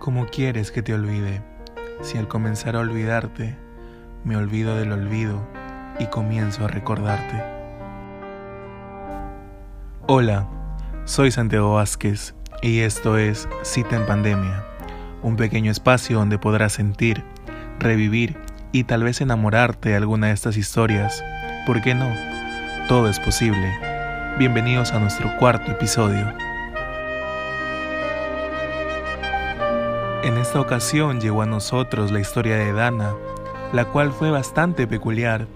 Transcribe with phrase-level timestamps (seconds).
[0.00, 1.42] ¿Cómo quieres que te olvide?
[2.00, 3.54] Si al comenzar a olvidarte,
[4.24, 5.46] me olvido del olvido
[5.98, 7.44] y comienzo a recordarte.
[10.06, 10.48] Hola,
[11.04, 14.64] soy Santiago Vázquez y esto es Cita en Pandemia,
[15.22, 17.22] un pequeño espacio donde podrás sentir,
[17.78, 18.38] revivir
[18.72, 21.22] y tal vez enamorarte de alguna de estas historias.
[21.66, 22.08] ¿Por qué no?
[22.88, 23.70] Todo es posible.
[24.38, 26.32] Bienvenidos a nuestro cuarto episodio.
[30.22, 33.14] En esta ocasión llegó a nosotros la historia de Dana,
[33.72, 35.46] la cual fue bastante peculiar.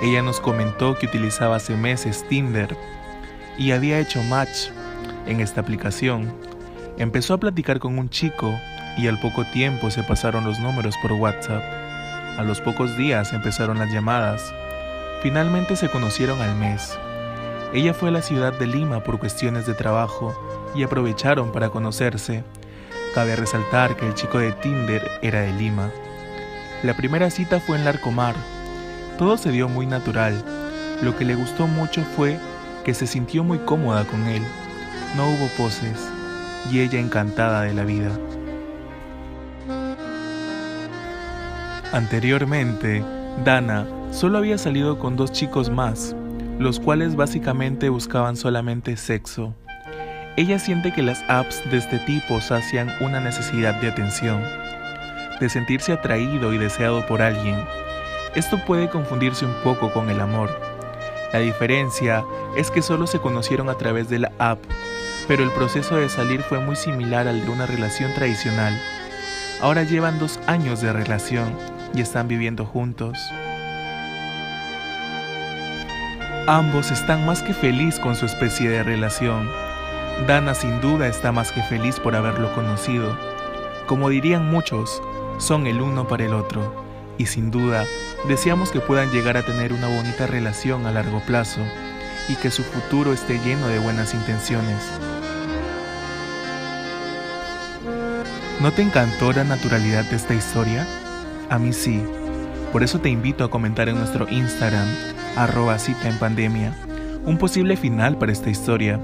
[0.00, 2.76] Ella nos comentó que utilizaba hace meses Tinder
[3.58, 4.68] y había hecho match
[5.26, 6.32] en esta aplicación.
[6.96, 8.56] Empezó a platicar con un chico
[8.96, 11.64] y al poco tiempo se pasaron los números por WhatsApp.
[12.38, 14.54] A los pocos días empezaron las llamadas.
[15.24, 16.96] Finalmente se conocieron al mes.
[17.74, 20.40] Ella fue a la ciudad de Lima por cuestiones de trabajo
[20.76, 22.44] y aprovecharon para conocerse
[23.14, 25.90] Cabe resaltar que el chico de Tinder era de Lima.
[26.82, 28.34] La primera cita fue en Larcomar.
[29.16, 30.44] Todo se dio muy natural.
[31.02, 32.38] Lo que le gustó mucho fue
[32.84, 34.42] que se sintió muy cómoda con él.
[35.16, 36.08] No hubo poses
[36.70, 38.10] y ella encantada de la vida.
[41.92, 43.02] Anteriormente,
[43.44, 46.14] Dana solo había salido con dos chicos más,
[46.58, 49.54] los cuales básicamente buscaban solamente sexo.
[50.38, 54.40] Ella siente que las apps de este tipo sacian una necesidad de atención,
[55.40, 57.56] de sentirse atraído y deseado por alguien.
[58.36, 60.48] Esto puede confundirse un poco con el amor.
[61.32, 62.24] La diferencia
[62.56, 64.60] es que solo se conocieron a través de la app,
[65.26, 68.80] pero el proceso de salir fue muy similar al de una relación tradicional.
[69.60, 71.52] Ahora llevan dos años de relación
[71.94, 73.18] y están viviendo juntos.
[76.46, 79.48] Ambos están más que feliz con su especie de relación
[80.26, 83.16] Dana sin duda está más que feliz por haberlo conocido.
[83.86, 85.00] Como dirían muchos,
[85.38, 86.84] son el uno para el otro,
[87.18, 87.84] y sin duda
[88.26, 91.60] deseamos que puedan llegar a tener una bonita relación a largo plazo
[92.28, 94.82] y que su futuro esté lleno de buenas intenciones.
[98.60, 100.86] ¿No te encantó la naturalidad de esta historia?
[101.48, 102.02] A mí sí.
[102.72, 104.88] Por eso te invito a comentar en nuestro Instagram,
[105.36, 106.74] arroba cita en pandemia,
[107.24, 109.00] un posible final para esta historia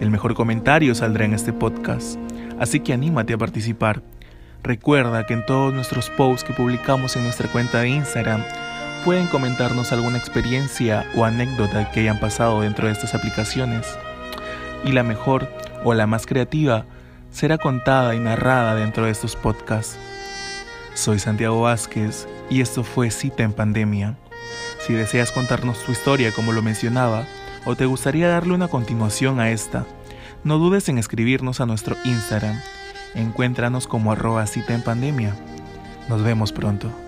[0.00, 2.18] el mejor comentario saldrá en este podcast,
[2.58, 4.02] así que anímate a participar.
[4.62, 8.42] Recuerda que en todos nuestros posts que publicamos en nuestra cuenta de Instagram
[9.04, 13.96] pueden comentarnos alguna experiencia o anécdota que hayan pasado dentro de estas aplicaciones.
[14.84, 15.48] Y la mejor
[15.84, 16.84] o la más creativa
[17.30, 19.98] será contada y narrada dentro de estos podcasts.
[20.94, 24.16] Soy Santiago Vázquez y esto fue Cita en Pandemia.
[24.80, 27.24] Si deseas contarnos tu historia como lo mencionaba,
[27.66, 29.84] o te gustaría darle una continuación a esta,
[30.44, 32.60] no dudes en escribirnos a nuestro Instagram.
[33.14, 35.34] Encuéntranos como arroba cita en pandemia.
[36.08, 37.05] Nos vemos pronto.